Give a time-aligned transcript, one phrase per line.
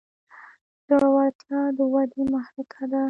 [0.87, 2.99] زړورتیا د ودې محرکه ده.